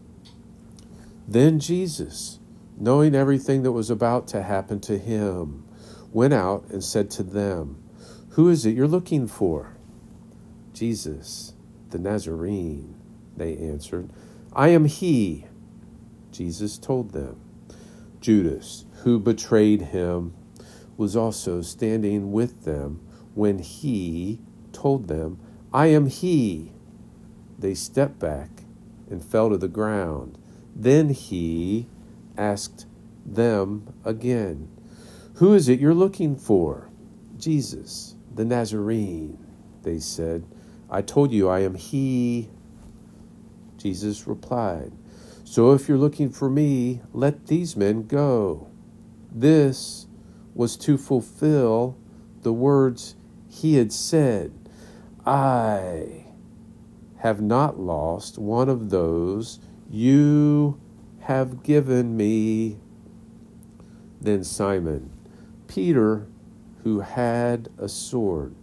Then 1.26 1.58
Jesus, 1.58 2.38
knowing 2.78 3.14
everything 3.14 3.62
that 3.62 3.72
was 3.72 3.90
about 3.90 4.28
to 4.28 4.42
happen 4.42 4.80
to 4.80 4.98
him, 4.98 5.64
went 6.12 6.34
out 6.34 6.64
and 6.70 6.82
said 6.82 7.10
to 7.12 7.22
them, 7.22 7.82
Who 8.30 8.48
is 8.48 8.66
it 8.66 8.74
you're 8.74 8.86
looking 8.86 9.26
for? 9.26 9.76
Jesus, 10.72 11.54
the 11.90 11.98
Nazarene, 11.98 12.94
they 13.36 13.56
answered. 13.56 14.10
I 14.52 14.68
am 14.68 14.84
he. 14.84 15.46
Jesus 16.30 16.78
told 16.78 17.12
them. 17.12 17.40
Judas, 18.20 18.86
who 19.02 19.18
betrayed 19.18 19.82
him, 19.82 20.34
was 20.96 21.16
also 21.16 21.60
standing 21.60 22.32
with 22.32 22.64
them 22.64 23.03
when 23.34 23.58
he 23.58 24.40
told 24.72 25.08
them, 25.08 25.38
I 25.72 25.86
am 25.86 26.06
he. 26.06 26.72
They 27.58 27.74
stepped 27.74 28.18
back 28.18 28.50
and 29.10 29.24
fell 29.24 29.50
to 29.50 29.58
the 29.58 29.68
ground. 29.68 30.38
Then 30.74 31.10
he 31.10 31.88
asked 32.36 32.86
them 33.24 33.92
again, 34.04 34.68
Who 35.34 35.54
is 35.54 35.68
it 35.68 35.80
you're 35.80 35.94
looking 35.94 36.36
for? 36.36 36.90
Jesus, 37.36 38.14
the 38.34 38.44
Nazarene, 38.44 39.38
they 39.82 39.98
said. 39.98 40.46
I 40.90 41.02
told 41.02 41.32
you 41.32 41.48
I 41.48 41.60
am 41.60 41.74
he. 41.74 42.50
Jesus 43.76 44.26
replied, 44.26 44.92
So 45.44 45.72
if 45.72 45.88
you're 45.88 45.98
looking 45.98 46.30
for 46.30 46.48
me, 46.48 47.02
let 47.12 47.46
these 47.46 47.76
men 47.76 48.06
go. 48.06 48.68
This 49.32 50.06
was 50.54 50.76
to 50.78 50.96
fulfill 50.96 51.98
the 52.42 52.52
words 52.52 53.16
he 53.54 53.76
had 53.76 53.92
said, 53.92 54.52
I 55.24 56.24
have 57.18 57.40
not 57.40 57.78
lost 57.78 58.36
one 58.36 58.68
of 58.68 58.90
those 58.90 59.60
you 59.88 60.80
have 61.20 61.62
given 61.62 62.16
me. 62.16 62.78
Then 64.20 64.42
Simon, 64.42 65.10
Peter, 65.68 66.26
who 66.82 67.00
had 67.00 67.68
a 67.78 67.88
sword, 67.88 68.56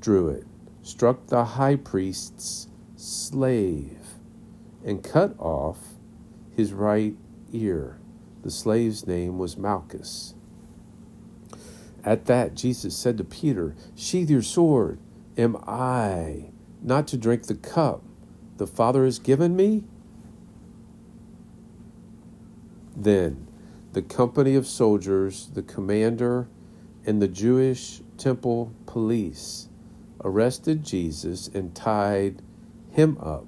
drew 0.00 0.28
it, 0.28 0.46
struck 0.82 1.26
the 1.26 1.44
high 1.44 1.76
priest's 1.76 2.68
slave, 2.96 4.14
and 4.84 5.02
cut 5.02 5.34
off 5.40 5.78
his 6.56 6.72
right 6.72 7.16
ear. 7.52 7.98
The 8.42 8.50
slave's 8.52 9.08
name 9.08 9.38
was 9.38 9.56
Malchus. 9.56 10.34
At 12.04 12.26
that, 12.26 12.54
Jesus 12.54 12.96
said 12.96 13.18
to 13.18 13.24
Peter, 13.24 13.74
Sheathe 13.94 14.30
your 14.30 14.42
sword. 14.42 14.98
Am 15.36 15.56
I 15.66 16.50
not 16.82 17.06
to 17.08 17.16
drink 17.16 17.44
the 17.44 17.54
cup 17.54 18.02
the 18.56 18.66
Father 18.66 19.04
has 19.04 19.18
given 19.18 19.56
me? 19.56 19.84
Then 22.96 23.46
the 23.92 24.02
company 24.02 24.54
of 24.54 24.66
soldiers, 24.66 25.50
the 25.54 25.62
commander, 25.62 26.48
and 27.06 27.20
the 27.20 27.28
Jewish 27.28 28.02
temple 28.18 28.72
police 28.86 29.68
arrested 30.22 30.84
Jesus 30.84 31.48
and 31.48 31.74
tied 31.74 32.42
him 32.90 33.16
up. 33.20 33.46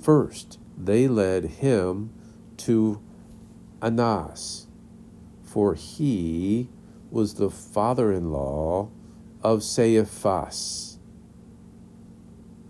First, 0.00 0.58
they 0.76 1.08
led 1.08 1.44
him 1.44 2.10
to 2.58 3.00
Annas, 3.80 4.66
for 5.42 5.74
he 5.74 6.68
was 7.14 7.34
the 7.34 7.48
father 7.48 8.12
in 8.12 8.32
law 8.32 8.90
of 9.40 9.62
Caiaphas, 9.62 10.98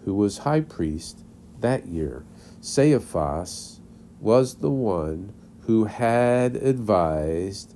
who 0.04 0.14
was 0.14 0.38
high 0.38 0.60
priest 0.60 1.24
that 1.60 1.86
year. 1.86 2.26
Caiaphas 2.62 3.80
was 4.20 4.56
the 4.56 4.70
one 4.70 5.32
who 5.62 5.84
had 5.84 6.56
advised 6.56 7.74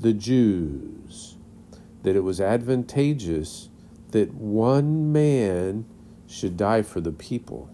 the 0.00 0.14
Jews 0.14 1.36
that 2.02 2.16
it 2.16 2.24
was 2.24 2.40
advantageous 2.40 3.68
that 4.12 4.32
one 4.32 5.12
man 5.12 5.84
should 6.26 6.56
die 6.56 6.80
for 6.80 7.02
the 7.02 7.12
people. 7.12 7.68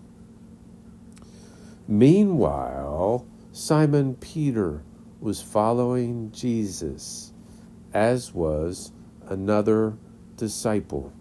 Meanwhile, 1.87 3.25
Simon 3.53 4.17
Peter 4.17 4.83
was 5.21 5.41
following 5.41 6.33
Jesus 6.33 7.32
as 7.93 8.33
was 8.33 8.93
another 9.27 9.97
disciple. 10.37 11.13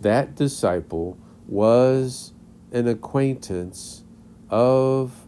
That 0.00 0.34
disciple 0.34 1.18
was 1.46 2.32
an 2.72 2.88
acquaintance 2.88 4.04
of 4.50 5.26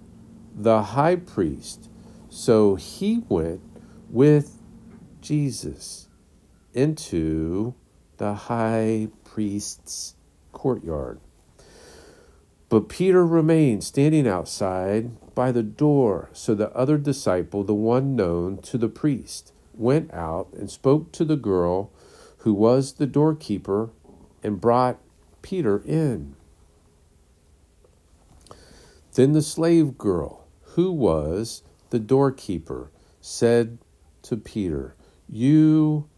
the 0.55 0.83
high 0.83 1.16
priest. 1.16 1.88
So 2.29 2.74
he 2.74 3.24
went 3.29 3.61
with 4.11 4.61
Jesus 5.20 6.09
into 6.74 7.74
the 8.18 8.35
high 8.35 9.09
priest's 9.24 10.14
courtyard. 10.53 11.20
But 12.68 12.88
Peter 12.88 13.27
remained 13.27 13.83
standing 13.83 14.29
outside 14.29 15.35
by 15.35 15.53
the 15.53 15.62
door. 15.62 16.29
So 16.33 16.55
the 16.55 16.70
other 16.77 16.98
disciple, 16.98 17.64
the 17.64 17.74
one 17.74 18.14
known 18.14 18.59
to 18.62 18.77
the 18.77 18.88
priest, 18.88 19.53
went 19.78 20.12
out 20.12 20.48
and 20.52 20.70
spoke 20.70 21.12
to 21.12 21.24
the 21.24 21.36
girl 21.36 21.90
who 22.38 22.52
was 22.52 22.94
the 22.94 23.06
doorkeeper 23.06 23.90
and 24.42 24.60
brought 24.60 24.98
Peter 25.42 25.82
in. 25.84 26.34
Then 29.14 29.32
the 29.32 29.42
slave 29.42 29.98
girl, 29.98 30.46
who 30.74 30.92
was 30.92 31.62
the 31.90 31.98
doorkeeper, 31.98 32.90
said 33.20 33.78
to 34.22 34.36
Peter, 34.36 34.94
You 35.28 36.08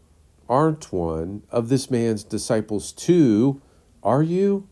aren't 0.47 0.91
one 0.91 1.43
of 1.49 1.69
this 1.69 1.89
man's 1.89 2.23
disciples, 2.23 2.91
too, 2.91 3.61
are 4.03 4.21
you? 4.21 4.67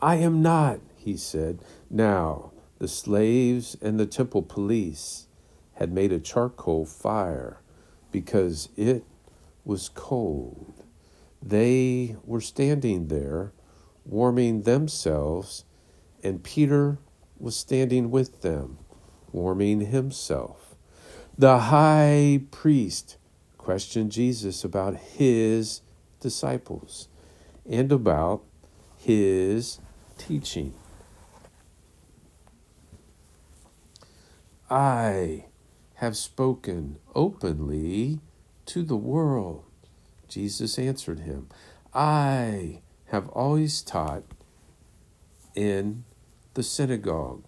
I 0.00 0.16
am 0.16 0.42
not, 0.42 0.80
he 0.96 1.16
said. 1.16 1.60
Now, 1.90 2.52
the 2.78 2.88
slaves 2.88 3.76
and 3.82 3.98
the 3.98 4.06
temple 4.06 4.42
police 4.42 5.26
had 5.74 5.92
made 5.92 6.12
a 6.12 6.20
charcoal 6.20 6.86
fire 6.86 7.60
because 8.10 8.68
it 8.76 9.04
was 9.64 9.88
cold. 9.88 10.82
They 11.42 12.16
were 12.24 12.40
standing 12.40 13.08
there, 13.08 13.52
warming 14.04 14.62
themselves, 14.62 15.64
and 16.22 16.42
Peter 16.42 16.98
was 17.38 17.56
standing 17.56 18.10
with 18.10 18.42
them, 18.42 18.78
warming 19.32 19.82
himself. 19.82 20.74
The 21.36 21.58
high 21.58 22.42
priest 22.50 23.16
questioned 23.56 24.10
Jesus 24.10 24.64
about 24.64 24.96
his 24.96 25.82
disciples 26.20 27.08
and 27.68 27.92
about 27.92 28.42
his 28.96 29.78
teaching. 30.16 30.74
I 34.70 35.44
have 35.98 36.16
spoken 36.16 36.96
openly 37.16 38.20
to 38.64 38.84
the 38.84 38.96
world. 38.96 39.64
Jesus 40.28 40.78
answered 40.78 41.20
him, 41.20 41.48
I 41.92 42.82
have 43.06 43.28
always 43.30 43.82
taught 43.82 44.22
in 45.56 46.04
the 46.54 46.62
synagogue 46.62 47.42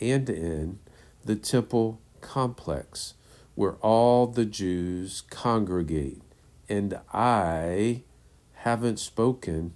and 0.00 0.30
in 0.30 0.78
the 1.24 1.34
temple 1.34 2.00
complex 2.20 3.14
where 3.56 3.74
all 3.76 4.28
the 4.28 4.44
Jews 4.44 5.22
congregate, 5.28 6.22
and 6.68 7.00
I 7.12 8.04
haven't 8.52 9.00
spoken 9.00 9.72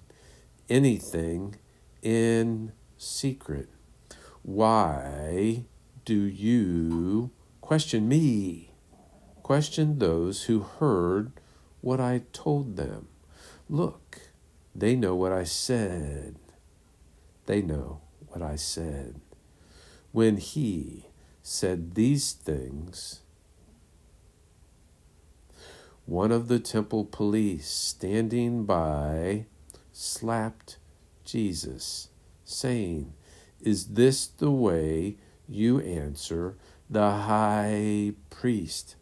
anything 0.68 1.56
in 2.00 2.70
secret. 2.96 3.68
Why 4.42 5.64
do 6.04 6.14
you 6.14 7.30
question 7.70 8.08
me? 8.08 8.72
Question 9.44 10.00
those 10.00 10.46
who 10.46 10.58
heard 10.58 11.30
what 11.80 12.00
I 12.00 12.22
told 12.32 12.74
them. 12.74 13.06
Look, 13.68 14.22
they 14.74 14.96
know 14.96 15.14
what 15.14 15.30
I 15.30 15.44
said. 15.44 16.34
They 17.46 17.62
know 17.62 18.00
what 18.26 18.42
I 18.42 18.56
said. 18.56 19.20
When 20.10 20.38
he 20.38 21.10
said 21.44 21.94
these 21.94 22.32
things, 22.32 23.20
one 26.06 26.32
of 26.32 26.48
the 26.48 26.58
temple 26.58 27.04
police 27.04 27.68
standing 27.68 28.64
by 28.64 29.46
slapped 29.92 30.78
Jesus, 31.24 32.08
saying, 32.44 33.12
Is 33.60 33.94
this 33.94 34.26
the 34.26 34.50
way 34.50 35.18
you 35.46 35.78
answer 35.78 36.56
the 36.90 37.10
high 37.10 38.12
priest? 38.28 38.96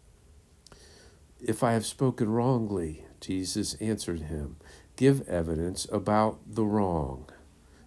If 1.40 1.64
I 1.64 1.72
have 1.72 1.87
spoken 1.87 2.29
wrongly, 2.29 3.07
Jesus 3.20 3.74
answered 3.74 4.22
him, 4.22 4.57
Give 4.96 5.27
evidence 5.29 5.87
about 5.90 6.40
the 6.46 6.64
wrong. 6.64 7.31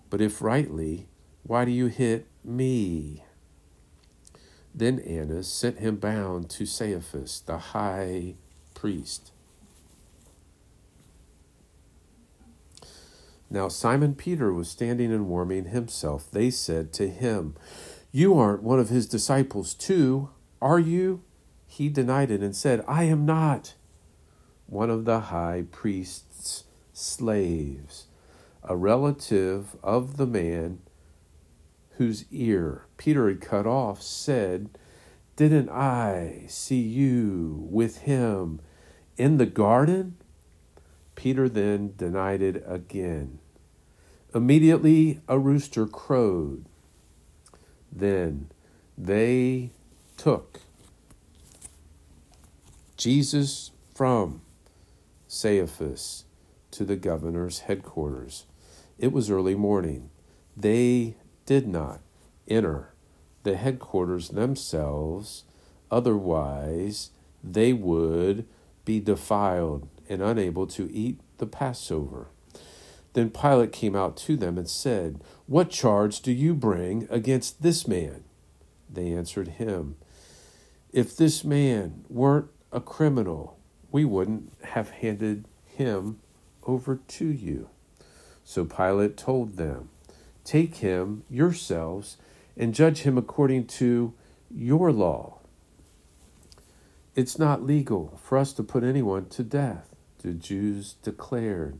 But 0.09 0.21
if 0.21 0.41
rightly, 0.41 1.07
why 1.43 1.65
do 1.65 1.71
you 1.71 1.87
hit 1.87 2.27
me? 2.43 3.23
Then 4.73 4.99
Annas 4.99 5.47
sent 5.47 5.79
him 5.79 5.97
bound 5.97 6.49
to 6.51 6.65
Caiaphas, 6.65 7.41
the 7.41 7.57
high 7.57 8.35
priest. 8.73 9.31
Now 13.49 13.67
Simon 13.67 14.15
Peter 14.15 14.53
was 14.53 14.69
standing 14.69 15.11
and 15.11 15.27
warming 15.27 15.65
himself. 15.65 16.31
They 16.31 16.49
said 16.49 16.93
to 16.93 17.09
him, 17.09 17.55
You 18.11 18.37
aren't 18.37 18.63
one 18.63 18.79
of 18.79 18.89
his 18.89 19.07
disciples, 19.07 19.73
too, 19.73 20.29
are 20.61 20.79
you? 20.79 21.23
He 21.65 21.87
denied 21.87 22.29
it 22.29 22.41
and 22.41 22.53
said, 22.53 22.83
I 22.85 23.03
am 23.05 23.25
not. 23.25 23.75
One 24.67 24.89
of 24.89 25.05
the 25.05 25.19
high 25.19 25.63
priest's 25.71 26.65
slaves, 26.91 28.07
a 28.63 28.75
relative 28.75 29.77
of 29.81 30.17
the 30.17 30.27
man 30.27 30.79
whose 31.91 32.25
ear 32.31 32.85
Peter 32.97 33.29
had 33.29 33.39
cut 33.39 33.65
off, 33.65 34.01
said, 34.01 34.69
Didn't 35.37 35.69
I 35.69 36.43
see 36.47 36.81
you 36.81 37.65
with 37.69 37.99
him 37.99 38.59
in 39.17 39.37
the 39.37 39.45
garden? 39.45 40.17
Peter 41.15 41.47
then 41.47 41.93
denied 41.95 42.41
it 42.41 42.61
again. 42.67 43.39
Immediately 44.35 45.21
a 45.29 45.39
rooster 45.39 45.85
crowed. 45.87 46.65
Then 47.91 48.49
they 48.97 49.71
took 50.17 50.59
Jesus 52.97 53.71
from 53.93 54.41
Caiaphas 55.29 56.25
to 56.71 56.85
the 56.85 56.95
governor's 56.95 57.59
headquarters. 57.61 58.45
It 58.97 59.11
was 59.11 59.29
early 59.29 59.55
morning. 59.55 60.09
They 60.55 61.15
did 61.45 61.67
not 61.67 62.01
enter 62.47 62.93
the 63.43 63.55
headquarters 63.57 64.29
themselves, 64.29 65.45
otherwise, 65.89 67.09
they 67.43 67.73
would 67.73 68.45
be 68.85 68.99
defiled 68.99 69.87
and 70.07 70.21
unable 70.21 70.67
to 70.67 70.91
eat 70.91 71.19
the 71.37 71.47
Passover. 71.47 72.27
Then 73.13 73.29
Pilate 73.29 73.71
came 73.71 73.95
out 73.95 74.15
to 74.17 74.37
them 74.37 74.57
and 74.57 74.69
said, 74.69 75.21
What 75.45 75.69
charge 75.69 76.21
do 76.21 76.31
you 76.31 76.53
bring 76.53 77.07
against 77.09 77.61
this 77.61 77.87
man? 77.87 78.23
They 78.89 79.11
answered 79.11 79.49
him, 79.49 79.97
If 80.93 81.15
this 81.15 81.43
man 81.43 82.05
weren't 82.09 82.47
a 82.71 82.79
criminal, 82.79 83.57
we 83.91 84.05
wouldn't 84.05 84.53
have 84.63 84.91
handed 84.91 85.45
him 85.65 86.19
over 86.63 86.95
to 86.95 87.25
you. 87.25 87.69
So 88.43 88.65
Pilate 88.65 89.17
told 89.17 89.57
them, 89.57 89.89
Take 90.43 90.77
him 90.77 91.23
yourselves 91.29 92.17
and 92.57 92.73
judge 92.73 92.99
him 92.99 93.17
according 93.17 93.67
to 93.67 94.13
your 94.49 94.91
law. 94.91 95.39
It's 97.15 97.37
not 97.37 97.63
legal 97.63 98.19
for 98.23 98.37
us 98.37 98.53
to 98.53 98.63
put 98.63 98.83
anyone 98.83 99.25
to 99.29 99.43
death, 99.43 99.95
the 100.19 100.33
Jews 100.33 100.95
declared. 101.03 101.79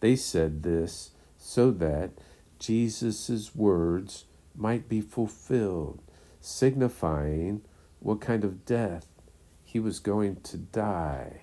They 0.00 0.16
said 0.16 0.62
this 0.62 1.10
so 1.38 1.70
that 1.72 2.10
Jesus' 2.58 3.54
words 3.54 4.24
might 4.54 4.88
be 4.88 5.00
fulfilled, 5.00 6.02
signifying 6.40 7.62
what 8.00 8.20
kind 8.20 8.44
of 8.44 8.64
death 8.64 9.06
he 9.62 9.78
was 9.78 9.98
going 9.98 10.36
to 10.42 10.56
die. 10.56 11.42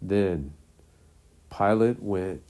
Then 0.00 0.54
Pilate 1.50 2.02
went 2.02 2.42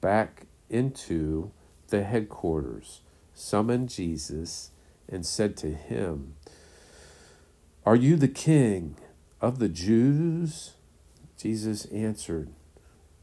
back 0.00 0.46
into 0.70 1.50
the 1.88 2.02
headquarters, 2.02 3.00
summoned 3.34 3.88
Jesus, 3.88 4.70
and 5.08 5.24
said 5.24 5.56
to 5.58 5.72
him, 5.72 6.34
Are 7.84 7.96
you 7.96 8.16
the 8.16 8.28
king 8.28 8.96
of 9.40 9.58
the 9.58 9.68
Jews? 9.68 10.74
Jesus 11.36 11.84
answered, 11.86 12.50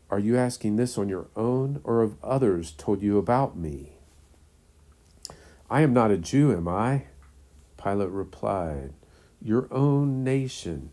Are 0.10 0.20
you 0.20 0.38
asking 0.38 0.76
this 0.76 0.98
on 0.98 1.10
your 1.10 1.28
own, 1.36 1.82
or 1.84 2.02
have 2.02 2.15
others 2.24 2.72
told 2.72 3.02
you 3.02 3.18
about 3.18 3.58
me? 3.58 3.94
I 5.70 5.82
am 5.82 5.94
not 5.94 6.12
a 6.12 6.18
Jew, 6.18 6.52
am 6.52 6.68
I? 6.68 7.06
Pilate 7.82 8.10
replied, 8.10 8.94
Your 9.41 9.68
own 9.72 10.24
nation 10.24 10.91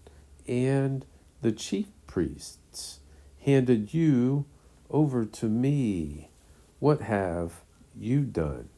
and 0.48 1.05
the 1.42 1.53
chief 1.53 1.88
priests 2.07 3.01
handed 3.44 3.92
you 3.92 4.46
over 4.90 5.25
to 5.25 5.46
me. 5.46 6.31
What 6.79 7.03
have 7.03 7.62
you 7.94 8.20
done? 8.20 8.68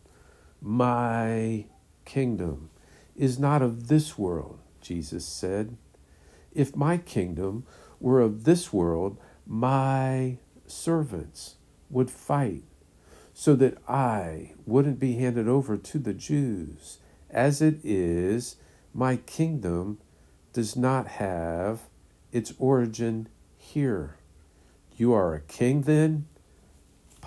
My 0.61 1.66
kingdom 2.05 2.70
is 3.16 3.38
not 3.38 3.62
of 3.62 3.88
this 3.88 4.18
world, 4.18 4.59
Jesus 4.81 5.25
said. 5.25 5.77
If 6.53 6.77
my 6.77 6.99
kingdom 6.99 7.64
were 8.01 8.20
of 8.20 8.44
this 8.44 8.73
world, 8.73 9.18
my 9.46 10.38
servants 10.66 11.57
would 11.90 12.11
fight 12.11 12.64
so 13.33 13.54
that 13.57 13.76
I 13.88 14.52
wouldn't 14.64 14.98
be 14.98 15.14
handed 15.14 15.48
over 15.48 15.76
to 15.76 15.98
the 15.98 16.14
Jews. 16.14 16.98
As 17.30 17.61
it 17.61 17.80
is, 17.83 18.57
my 18.94 19.16
kingdom 19.16 19.98
does 20.52 20.76
not 20.76 21.09
have 21.09 21.80
its 22.33 22.54
origin 22.59 23.28
here. 23.57 24.16
You 24.96 25.12
are 25.12 25.35
a 25.35 25.40
king 25.40 25.83
then? 25.83 26.26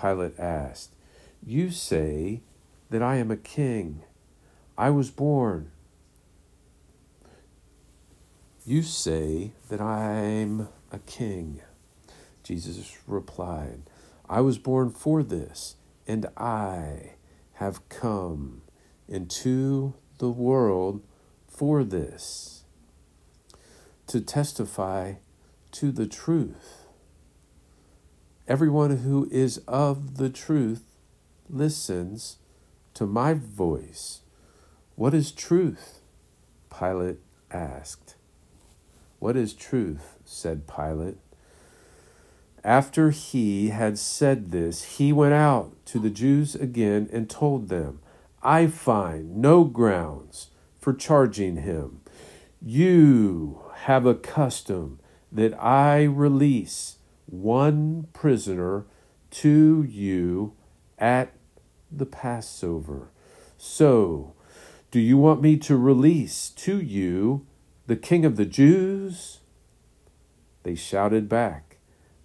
Pilate 0.00 0.38
asked. 0.38 0.94
You 1.44 1.70
say 1.70 2.40
that 2.90 3.02
I 3.02 3.16
am 3.16 3.30
a 3.30 3.36
king. 3.36 4.02
I 4.78 4.90
was 4.90 5.10
born. 5.10 5.70
You 8.64 8.82
say 8.82 9.52
that 9.68 9.80
I'm 9.80 10.68
a 10.90 10.98
king. 11.00 11.60
Jesus 12.48 12.96
replied, 13.06 13.82
I 14.26 14.40
was 14.40 14.56
born 14.56 14.88
for 14.88 15.22
this, 15.22 15.76
and 16.06 16.24
I 16.34 17.16
have 17.56 17.86
come 17.90 18.62
into 19.06 19.92
the 20.16 20.30
world 20.30 21.02
for 21.46 21.84
this 21.84 22.64
to 24.06 24.22
testify 24.22 25.16
to 25.72 25.92
the 25.92 26.06
truth. 26.06 26.86
Everyone 28.46 28.96
who 28.96 29.28
is 29.30 29.58
of 29.68 30.16
the 30.16 30.30
truth 30.30 30.84
listens 31.50 32.38
to 32.94 33.04
my 33.04 33.34
voice. 33.34 34.22
What 34.94 35.12
is 35.12 35.32
truth? 35.32 36.00
Pilate 36.74 37.18
asked. 37.50 38.14
What 39.18 39.36
is 39.36 39.52
truth? 39.52 40.16
said 40.24 40.66
Pilate. 40.66 41.18
After 42.68 43.08
he 43.08 43.70
had 43.70 43.98
said 43.98 44.50
this, 44.50 44.98
he 44.98 45.10
went 45.10 45.32
out 45.32 45.74
to 45.86 45.98
the 45.98 46.10
Jews 46.10 46.54
again 46.54 47.08
and 47.10 47.30
told 47.30 47.70
them, 47.70 48.00
I 48.42 48.66
find 48.66 49.38
no 49.38 49.64
grounds 49.64 50.50
for 50.78 50.92
charging 50.92 51.56
him. 51.56 52.02
You 52.60 53.62
have 53.84 54.04
a 54.04 54.14
custom 54.14 55.00
that 55.32 55.54
I 55.58 56.02
release 56.02 56.98
one 57.24 58.08
prisoner 58.12 58.84
to 59.30 59.82
you 59.88 60.52
at 60.98 61.32
the 61.90 62.04
Passover. 62.04 63.08
So, 63.56 64.34
do 64.90 65.00
you 65.00 65.16
want 65.16 65.40
me 65.40 65.56
to 65.56 65.74
release 65.74 66.50
to 66.50 66.78
you 66.78 67.46
the 67.86 67.96
King 67.96 68.26
of 68.26 68.36
the 68.36 68.44
Jews? 68.44 69.38
They 70.64 70.74
shouted 70.74 71.30
back, 71.30 71.67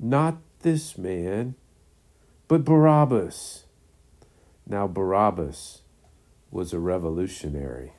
Not 0.04 0.40
this 0.64 0.98
man, 0.98 1.56
but 2.50 2.66
Barabbas. 2.66 3.64
Now, 4.68 4.86
Barabbas 4.86 5.84
was 6.52 6.74
a 6.74 6.80
revolutionary. 6.80 7.94